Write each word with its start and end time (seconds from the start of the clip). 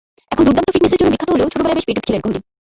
এখন 0.33 0.43
দুর্দান্ত 0.47 0.69
ফিটনেসের 0.73 0.99
জন্য 1.01 1.11
বিখ্যাত 1.13 1.29
হলেও 1.33 1.51
ছোটবেলায় 1.53 1.77
বেশ 1.77 1.85
পেটুক 1.87 2.05
ছিলেন 2.07 2.21
কোহলি। 2.23 2.39